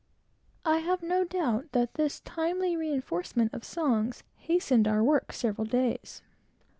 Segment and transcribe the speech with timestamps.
[0.65, 6.23] I have no doubt that this timely reinforcement of songs hastened our work several days.